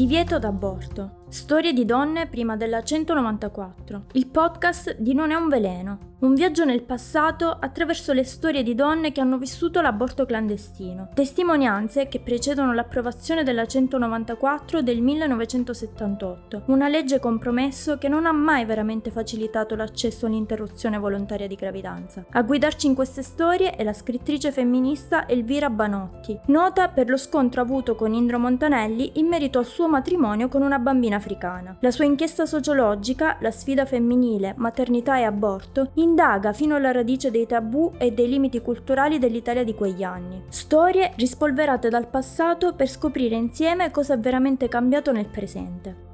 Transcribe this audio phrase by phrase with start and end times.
[0.00, 1.24] Divieto d'aborto.
[1.28, 4.04] Storie di donne prima della 194.
[4.12, 6.09] Il podcast di Non è un veleno.
[6.20, 11.08] Un viaggio nel passato attraverso le storie di donne che hanno vissuto l'aborto clandestino.
[11.14, 18.66] Testimonianze che precedono l'approvazione della 194 del 1978, una legge compromesso che non ha mai
[18.66, 22.22] veramente facilitato l'accesso all'interruzione volontaria di gravidanza.
[22.32, 27.62] A guidarci in queste storie è la scrittrice femminista Elvira Banotti, nota per lo scontro
[27.62, 31.78] avuto con Indro Montanelli in merito al suo matrimonio con una bambina africana.
[31.80, 37.46] La sua inchiesta sociologica, La sfida femminile, maternità e aborto, indaga fino alla radice dei
[37.46, 40.42] tabù e dei limiti culturali dell'Italia di quegli anni.
[40.48, 46.08] Storie rispolverate dal passato per scoprire insieme cosa è veramente cambiato nel presente.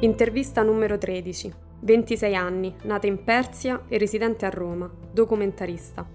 [0.00, 1.52] Intervista numero 13.
[1.80, 6.06] 26 anni, nata in Persia e residente a Roma, documentarista.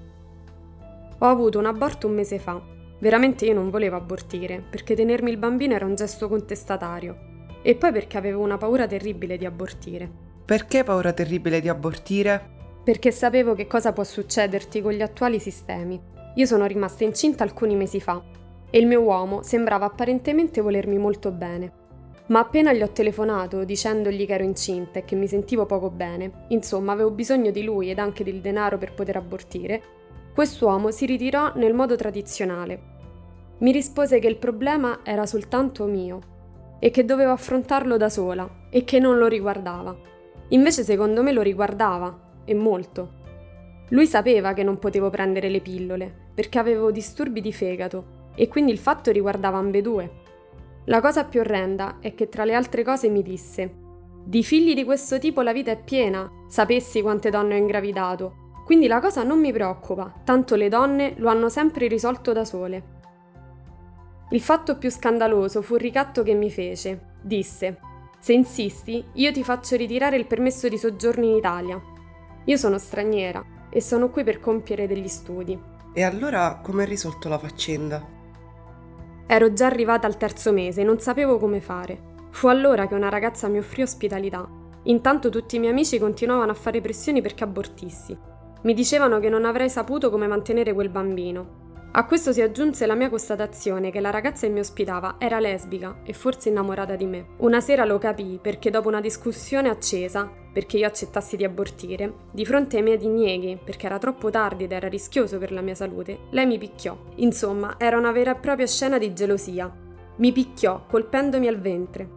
[1.20, 2.83] Ho avuto un aborto un mese fa.
[3.04, 7.58] Veramente io non volevo abortire, perché tenermi il bambino era un gesto contestatario.
[7.62, 10.10] E poi perché avevo una paura terribile di abortire.
[10.45, 12.52] Perché paura terribile di abortire?
[12.82, 16.02] Perché sapevo che cosa può succederti con gli attuali sistemi.
[16.36, 18.23] Io sono rimasta incinta alcuni mesi fa
[18.70, 21.73] e il mio uomo sembrava apparentemente volermi molto bene.
[22.28, 26.45] Ma appena gli ho telefonato dicendogli che ero incinta e che mi sentivo poco bene,
[26.50, 29.82] insomma avevo bisogno di lui ed anche del denaro per poter abortire,
[30.34, 32.92] Quest'uomo si ritirò nel modo tradizionale.
[33.59, 36.20] Mi rispose che il problema era soltanto mio
[36.80, 39.95] e che dovevo affrontarlo da sola e che non lo riguardava.
[40.50, 43.22] Invece secondo me lo riguardava, e molto.
[43.90, 48.72] Lui sapeva che non potevo prendere le pillole perché avevo disturbi di fegato e quindi
[48.72, 50.22] il fatto riguardava ambedue.
[50.86, 53.82] La cosa più orrenda è che tra le altre cose mi disse
[54.26, 58.88] di figli di questo tipo la vita è piena, sapessi quante donne ho ingravidato quindi
[58.88, 63.02] la cosa non mi preoccupa, tanto le donne lo hanno sempre risolto da sole.
[64.33, 67.11] Il fatto più scandaloso fu il ricatto che mi fece.
[67.21, 67.77] Disse:
[68.17, 71.80] Se insisti, io ti faccio ritirare il permesso di soggiorno in Italia.
[72.45, 75.60] Io sono straniera e sono qui per compiere degli studi.
[75.94, 78.04] E allora come hai risolto la faccenda?
[79.27, 82.11] Ero già arrivata al terzo mese e non sapevo come fare.
[82.32, 84.50] Fu allora che una ragazza mi offrì ospitalità.
[84.86, 88.32] Intanto tutti i miei amici continuavano a fare pressioni perché abortissi
[88.64, 91.63] mi dicevano che non avrei saputo come mantenere quel bambino.
[91.95, 95.98] A questo si aggiunse la mia constatazione che la ragazza che mi ospitava era lesbica
[96.04, 97.27] e forse innamorata di me.
[97.37, 102.48] Una sera lo capii perché dopo una discussione accesa, perché io accettassi di abortire, di
[102.48, 106.17] fronte ai miei dinieghi, perché era troppo tardi ed era rischioso per la mia salute,
[106.32, 106.98] lei mi picchiò.
[107.17, 109.71] Insomma, era una vera e propria scena di gelosia.
[110.15, 112.09] Mi picchiò, colpendomi al ventre.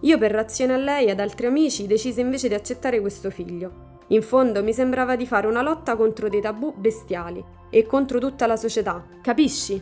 [0.00, 3.89] Io per reazione a lei e ad altri amici decisi invece di accettare questo figlio.
[4.12, 8.48] In fondo mi sembrava di fare una lotta contro dei tabù bestiali e contro tutta
[8.48, 9.80] la società, capisci?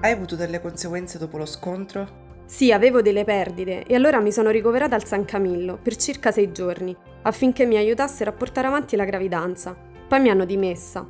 [0.00, 2.26] Hai avuto delle conseguenze dopo lo scontro?
[2.44, 6.50] Sì, avevo delle perdite e allora mi sono ricoverata al San Camillo per circa sei
[6.50, 9.76] giorni affinché mi aiutassero a portare avanti la gravidanza.
[10.08, 11.06] Poi mi hanno dimessa.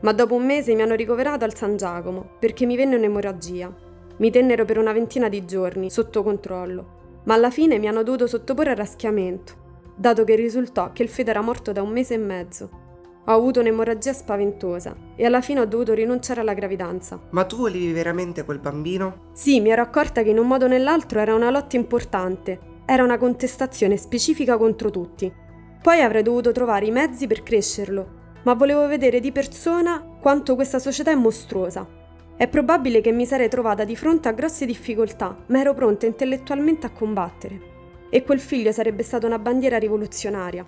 [0.00, 3.72] Ma dopo un mese mi hanno ricoverato al San Giacomo perché mi venne un'emorragia.
[4.16, 6.96] Mi tennero per una ventina di giorni sotto controllo
[7.28, 9.52] ma alla fine mi hanno dovuto sottoporre a raschiamento,
[9.94, 12.70] dato che risultò che il feto era morto da un mese e mezzo.
[13.26, 17.20] Ho avuto un'emorragia spaventosa e alla fine ho dovuto rinunciare alla gravidanza.
[17.28, 19.26] Ma tu volevi veramente quel bambino?
[19.34, 23.04] Sì, mi ero accorta che in un modo o nell'altro era una lotta importante, era
[23.04, 25.30] una contestazione specifica contro tutti.
[25.82, 30.78] Poi avrei dovuto trovare i mezzi per crescerlo, ma volevo vedere di persona quanto questa
[30.78, 31.97] società è mostruosa
[32.38, 36.86] è probabile che mi sarei trovata di fronte a grosse difficoltà, ma ero pronta intellettualmente
[36.86, 37.60] a combattere.
[38.10, 40.64] E quel figlio sarebbe stata una bandiera rivoluzionaria.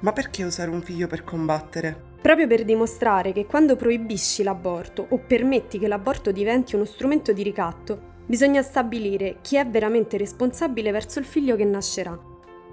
[0.00, 2.10] Ma perché usare un figlio per combattere?
[2.20, 7.42] Proprio per dimostrare che quando proibisci l'aborto o permetti che l'aborto diventi uno strumento di
[7.42, 12.18] ricatto, bisogna stabilire chi è veramente responsabile verso il figlio che nascerà.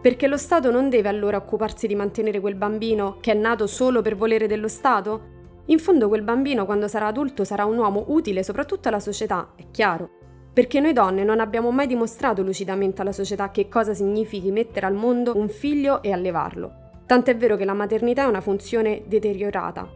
[0.02, 4.02] Perché lo Stato non deve allora occuparsi di mantenere quel bambino che è nato solo
[4.02, 5.38] per volere dello Stato?
[5.70, 9.66] In fondo quel bambino quando sarà adulto sarà un uomo utile soprattutto alla società, è
[9.70, 10.10] chiaro.
[10.52, 14.96] Perché noi donne non abbiamo mai dimostrato lucidamente alla società che cosa significhi mettere al
[14.96, 16.74] mondo un figlio e allevarlo.
[17.06, 19.88] Tant'è vero che la maternità è una funzione deteriorata.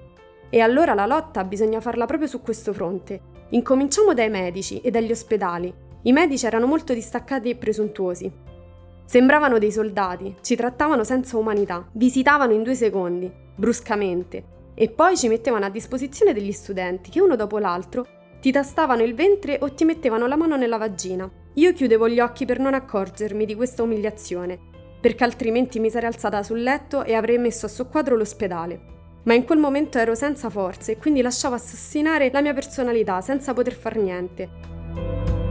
[0.52, 3.20] E allora la lotta bisogna farla proprio su questo fronte.
[3.50, 5.74] Incominciamo dai medici e dagli ospedali.
[6.04, 8.32] I medici erano molto distaccati e presuntuosi.
[9.06, 15.28] Sembravano dei soldati, ci trattavano senza umanità, visitavano in due secondi, bruscamente, e poi ci
[15.28, 18.08] mettevano a disposizione degli studenti che uno dopo l'altro
[18.42, 21.30] ti tastavano il ventre o ti mettevano la mano nella vagina.
[21.54, 24.72] Io chiudevo gli occhi per non accorgermi di questa umiliazione.
[25.04, 28.80] perché altrimenti mi sarei alzata sul letto e avrei messo a soqquadro l'ospedale.
[29.24, 33.54] Ma in quel momento ero senza forze e quindi lasciavo assassinare la mia personalità senza
[33.54, 35.43] poter far niente.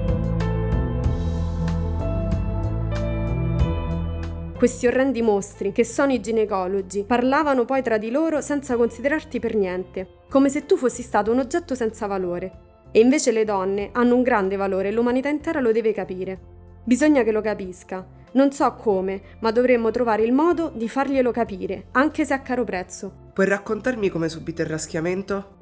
[4.62, 9.56] Questi orrendi mostri, che sono i ginecologi, parlavano poi tra di loro senza considerarti per
[9.56, 12.52] niente, come se tu fossi stato un oggetto senza valore.
[12.92, 16.38] E invece le donne hanno un grande valore e l'umanità intera lo deve capire.
[16.84, 18.06] Bisogna che lo capisca.
[18.34, 22.62] Non so come, ma dovremmo trovare il modo di farglielo capire, anche se a caro
[22.62, 23.12] prezzo.
[23.34, 25.56] Puoi raccontarmi come subito il raschiamento?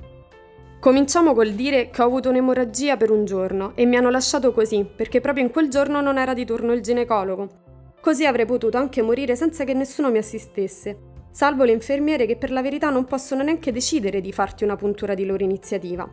[0.78, 4.84] Cominciamo col dire che ho avuto un'emorragia per un giorno e mi hanno lasciato così,
[4.84, 7.68] perché proprio in quel giorno non era di turno il ginecologo.
[8.00, 10.98] Così avrei potuto anche morire senza che nessuno mi assistesse,
[11.30, 15.12] salvo le infermiere che per la verità non possono neanche decidere di farti una puntura
[15.12, 16.08] di loro iniziativa.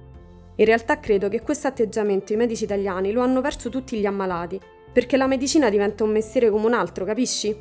[0.55, 4.59] In realtà credo che questo atteggiamento i medici italiani lo hanno verso tutti gli ammalati,
[4.91, 7.55] perché la medicina diventa un mestiere come un altro, capisci?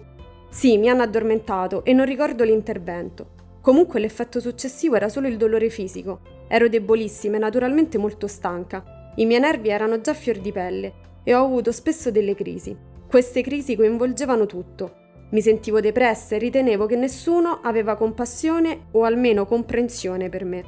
[0.49, 3.35] Sì, mi hanno addormentato e non ricordo l'intervento.
[3.61, 6.21] Comunque l'effetto successivo era solo il dolore fisico.
[6.49, 9.13] Ero debolissima e naturalmente molto stanca.
[9.17, 12.95] I miei nervi erano già fior di pelle e ho avuto spesso delle crisi.
[13.09, 15.05] Queste crisi coinvolgevano tutto.
[15.31, 20.65] Mi sentivo depressa e ritenevo che nessuno aveva compassione o almeno comprensione per me.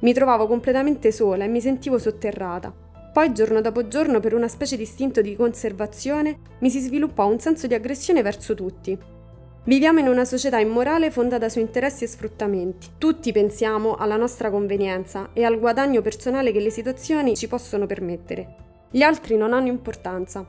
[0.00, 2.72] Mi trovavo completamente sola e mi sentivo sotterrata.
[3.10, 7.40] Poi giorno dopo giorno, per una specie di istinto di conservazione, mi si sviluppò un
[7.40, 8.96] senso di aggressione verso tutti.
[9.64, 12.88] Viviamo in una società immorale fondata su interessi e sfruttamenti.
[12.98, 18.56] Tutti pensiamo alla nostra convenienza e al guadagno personale che le situazioni ci possono permettere.
[18.90, 20.46] Gli altri non hanno importanza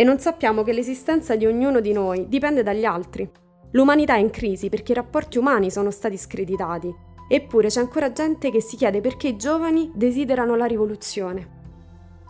[0.00, 3.30] e non sappiamo che l'esistenza di ognuno di noi dipende dagli altri.
[3.72, 6.90] L'umanità è in crisi perché i rapporti umani sono stati screditati,
[7.28, 11.58] eppure c'è ancora gente che si chiede perché i giovani desiderano la rivoluzione.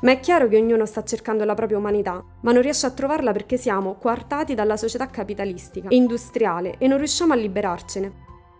[0.01, 3.31] Ma è chiaro che ognuno sta cercando la propria umanità, ma non riesce a trovarla
[3.31, 8.13] perché siamo coartati dalla società capitalistica e industriale e non riusciamo a liberarcene.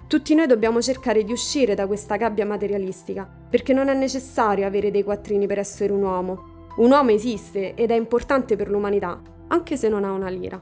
[0.07, 4.93] Tutti noi dobbiamo cercare di uscire da questa gabbia materialistica, perché non è necessario avere
[4.93, 9.77] dei quattrini per essere un uomo, un uomo esiste ed è importante per l'umanità, anche
[9.77, 10.61] se non ha una lira.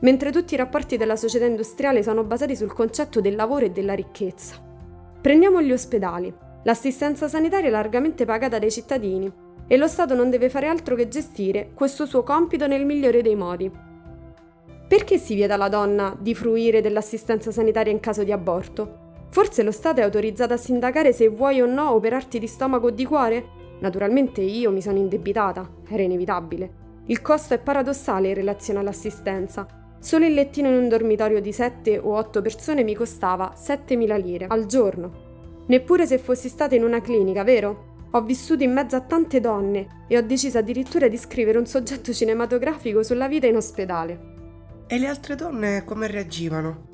[0.00, 3.94] Mentre tutti i rapporti della società industriale sono basati sul concetto del lavoro e della
[3.94, 4.56] ricchezza.
[5.20, 6.32] Prendiamo gli ospedali.
[6.64, 9.32] L'assistenza sanitaria è largamente pagata dai cittadini
[9.68, 13.36] e lo Stato non deve fare altro che gestire questo suo compito nel migliore dei
[13.36, 13.70] modi.
[14.88, 18.98] Perché si vieta alla donna di fruire dell'assistenza sanitaria in caso di aborto?
[19.28, 22.90] Forse lo Stato è autorizzato a sindacare se vuoi o no operarti di stomaco o
[22.90, 23.61] di cuore?
[23.82, 26.80] Naturalmente io mi sono indebitata, era inevitabile.
[27.06, 29.66] Il costo è paradossale in relazione all'assistenza.
[29.98, 34.46] Solo il lettino in un dormitorio di 7 o 8 persone mi costava 7.000 lire
[34.48, 35.64] al giorno.
[35.66, 37.90] Neppure se fossi stata in una clinica, vero?
[38.12, 42.12] Ho vissuto in mezzo a tante donne e ho deciso addirittura di scrivere un soggetto
[42.12, 44.30] cinematografico sulla vita in ospedale.
[44.86, 46.88] E le altre donne come reagivano?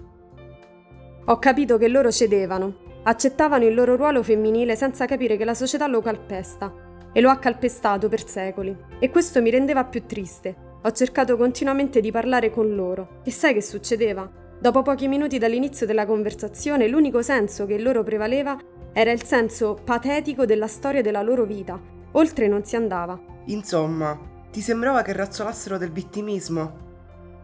[1.27, 2.77] Ho capito che loro cedevano,
[3.09, 6.71] accettavano il loro ruolo femminile senza capire che la società lo calpesta
[7.11, 8.77] e lo ha calpestato per secoli.
[8.99, 10.55] E questo mi rendeva più triste.
[10.83, 13.21] Ho cercato continuamente di parlare con loro.
[13.25, 14.31] E sai che succedeva?
[14.61, 18.59] Dopo pochi minuti dall'inizio della conversazione, l'unico senso che loro prevaleva
[18.93, 21.81] era il senso patetico della storia della loro vita.
[22.13, 23.19] Oltre non si andava.
[23.47, 24.19] Insomma,
[24.53, 26.87] ti sembrava che razzolassero del vittimismo?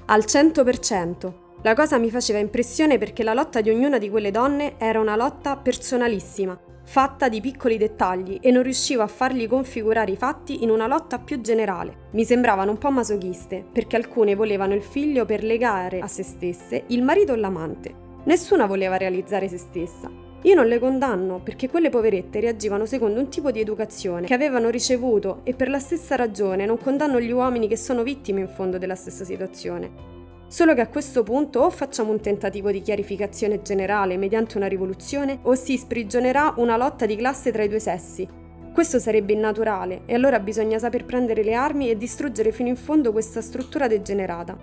[0.06, 1.43] Al 100%.
[1.64, 5.16] La cosa mi faceva impressione perché la lotta di ognuna di quelle donne era una
[5.16, 10.68] lotta personalissima, fatta di piccoli dettagli e non riuscivo a fargli configurare i fatti in
[10.68, 12.08] una lotta più generale.
[12.10, 16.84] Mi sembravano un po' masochiste, perché alcune volevano il figlio per legare a se stesse
[16.88, 17.94] il marito o l'amante.
[18.24, 20.10] Nessuna voleva realizzare se stessa.
[20.42, 24.68] Io non le condanno perché quelle poverette reagivano secondo un tipo di educazione che avevano
[24.68, 28.76] ricevuto e per la stessa ragione non condanno gli uomini che sono vittime in fondo
[28.76, 30.13] della stessa situazione.
[30.46, 35.40] Solo che a questo punto o facciamo un tentativo di chiarificazione generale mediante una rivoluzione
[35.42, 38.28] o si sprigionerà una lotta di classe tra i due sessi.
[38.72, 43.10] Questo sarebbe innaturale e allora bisogna saper prendere le armi e distruggere fino in fondo
[43.10, 44.56] questa struttura degenerata.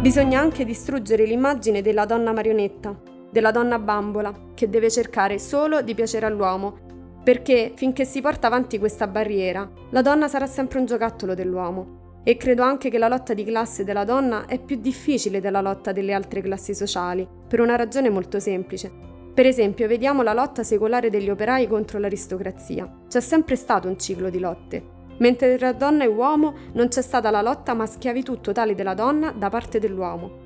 [0.00, 2.98] Bisogna anche distruggere l'immagine della donna marionetta,
[3.30, 6.90] della donna bambola, che deve cercare solo di piacere all'uomo
[7.22, 12.00] perché finché si porta avanti questa barriera, la donna sarà sempre un giocattolo dell'uomo.
[12.24, 15.92] E credo anche che la lotta di classe della donna è più difficile della lotta
[15.92, 18.90] delle altre classi sociali, per una ragione molto semplice.
[19.34, 22.90] Per esempio, vediamo la lotta secolare degli operai contro l'aristocrazia.
[23.08, 25.00] C'è sempre stato un ciclo di lotte.
[25.18, 29.30] Mentre tra donna e uomo non c'è stata la lotta ma schiavitù totale della donna
[29.30, 30.41] da parte dell'uomo.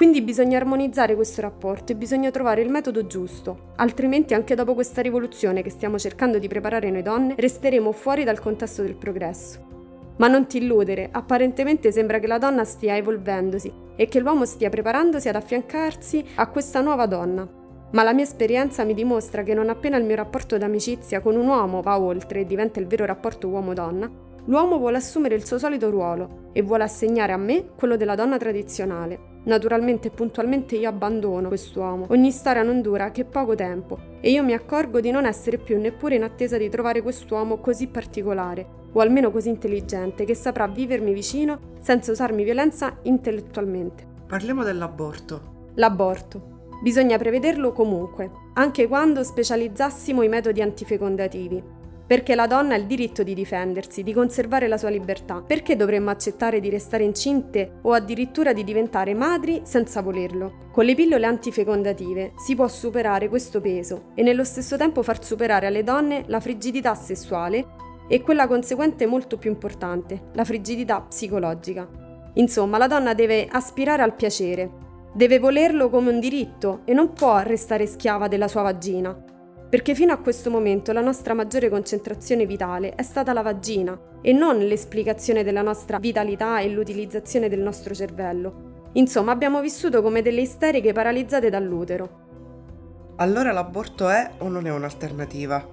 [0.00, 5.02] Quindi bisogna armonizzare questo rapporto e bisogna trovare il metodo giusto, altrimenti anche dopo questa
[5.02, 9.60] rivoluzione che stiamo cercando di preparare noi donne, resteremo fuori dal contesto del progresso.
[10.16, 14.70] Ma non ti illudere, apparentemente sembra che la donna stia evolvendosi e che l'uomo stia
[14.70, 17.46] preparandosi ad affiancarsi a questa nuova donna.
[17.90, 21.46] Ma la mia esperienza mi dimostra che non appena il mio rapporto d'amicizia con un
[21.46, 24.10] uomo va oltre e diventa il vero rapporto uomo-donna,
[24.46, 28.38] l'uomo vuole assumere il suo solito ruolo e vuole assegnare a me quello della donna
[28.38, 32.06] tradizionale, Naturalmente e puntualmente io abbandono quest'uomo.
[32.10, 35.78] Ogni storia non dura che poco tempo e io mi accorgo di non essere più
[35.80, 41.12] neppure in attesa di trovare quest'uomo così particolare, o almeno così intelligente, che saprà vivermi
[41.12, 44.06] vicino senza usarmi violenza intellettualmente.
[44.26, 45.68] Parliamo dell'aborto.
[45.74, 46.58] L'aborto.
[46.82, 51.78] Bisogna prevederlo comunque, anche quando specializzassimo i metodi antifecondativi
[52.10, 55.44] perché la donna ha il diritto di difendersi, di conservare la sua libertà.
[55.46, 60.70] Perché dovremmo accettare di restare incinte o addirittura di diventare madri senza volerlo?
[60.72, 65.68] Con le pillole antifecondative si può superare questo peso e nello stesso tempo far superare
[65.68, 67.64] alle donne la frigidità sessuale
[68.08, 71.88] e quella conseguente molto più importante, la frigidità psicologica.
[72.34, 74.68] Insomma, la donna deve aspirare al piacere,
[75.14, 79.28] deve volerlo come un diritto e non può restare schiava della sua vagina
[79.70, 84.32] perché fino a questo momento la nostra maggiore concentrazione vitale è stata la vagina e
[84.32, 88.88] non l'esplicazione della nostra vitalità e l'utilizzazione del nostro cervello.
[88.94, 92.28] Insomma, abbiamo vissuto come delle isteriche paralizzate dall'utero.
[93.16, 95.64] Allora l'aborto è o non è un'alternativa?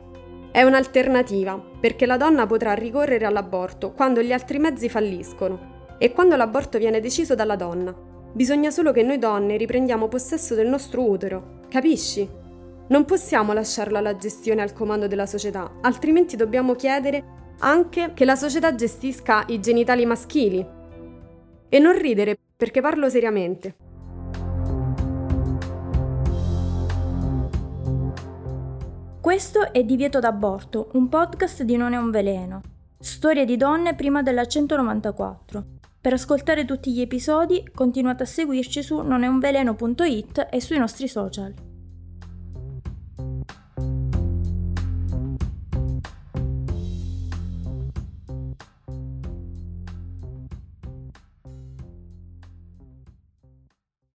[0.52, 6.36] È un'alternativa, perché la donna potrà ricorrere all'aborto quando gli altri mezzi falliscono e quando
[6.36, 7.96] l'aborto viene deciso dalla donna.
[8.32, 12.46] Bisogna solo che noi donne riprendiamo possesso del nostro utero, capisci?
[12.90, 18.36] Non possiamo lasciarlo alla gestione al comando della società, altrimenti dobbiamo chiedere anche che la
[18.36, 20.66] società gestisca i genitali maschili.
[21.68, 23.76] E non ridere, perché parlo seriamente.
[29.20, 32.62] Questo è Divieto d'aborto, un podcast di Non è un veleno.
[32.98, 35.66] Storie di donne prima della 194.
[36.00, 41.67] Per ascoltare tutti gli episodi continuate a seguirci su noneunveleno.it e sui nostri social.